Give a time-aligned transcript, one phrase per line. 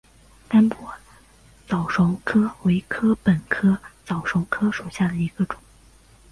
[0.49, 0.91] 甘波
[1.67, 5.59] 早熟禾为禾本科早熟禾属下的一个种。